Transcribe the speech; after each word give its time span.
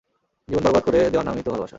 জীবন 0.47 0.63
বরবাদ 0.65 0.83
করে 0.85 0.97
দেওয়ার 1.03 1.27
নামইতো 1.27 1.49
ভালোবাসা। 1.51 1.69